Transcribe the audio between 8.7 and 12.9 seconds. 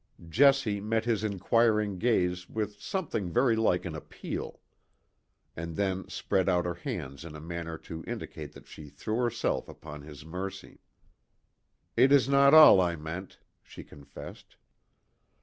threw herself upon his mercy. "It is not all